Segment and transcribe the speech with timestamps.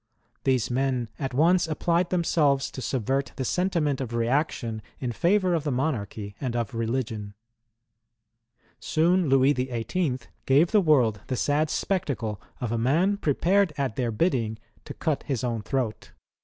[0.45, 5.63] These men at once applied themselves to subvert the sentiment of reaction in flivour of
[5.63, 7.35] the monarchy and of religion.
[8.79, 14.09] Soon, Louis XVIIL gave the world the sad spectacle of a man prepared at their
[14.09, 16.13] bidding to cut his own throat.